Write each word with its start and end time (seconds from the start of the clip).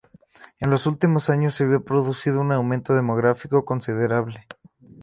En 0.59 0.71
los 0.71 0.87
últimos 0.87 1.29
años 1.29 1.53
se 1.53 1.63
había 1.63 1.79
producido 1.79 2.41
un 2.41 2.51
aumento 2.51 2.95
demográfico 2.95 3.65
considerable. 3.65 4.47